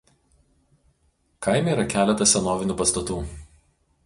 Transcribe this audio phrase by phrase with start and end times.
[1.47, 3.21] Kaime yra keletas senovinių pastatų.